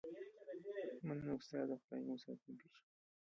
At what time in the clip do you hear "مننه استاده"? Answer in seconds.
1.07-1.75